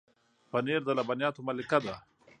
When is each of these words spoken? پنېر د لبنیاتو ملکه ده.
پنېر 0.51 0.81
د 0.85 0.89
لبنیاتو 0.97 1.41
ملکه 1.47 1.77
ده. 1.85 1.95